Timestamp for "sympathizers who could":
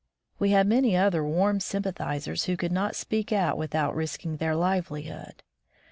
1.59-2.71